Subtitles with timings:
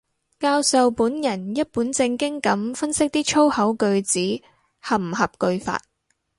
[0.39, 4.19] 教授本人一本正經噉分析啲粗口句子
[4.81, 5.79] 合唔合句法